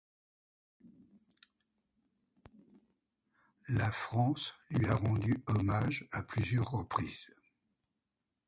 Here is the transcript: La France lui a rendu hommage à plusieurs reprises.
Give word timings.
La 3.67 3.91
France 3.91 4.55
lui 4.71 4.87
a 4.87 4.95
rendu 4.95 5.43
hommage 5.45 6.07
à 6.11 6.23
plusieurs 6.23 6.71
reprises. 6.71 7.27